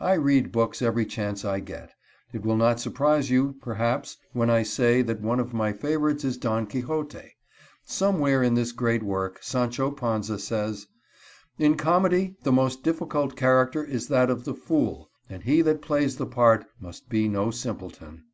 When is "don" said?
6.36-6.66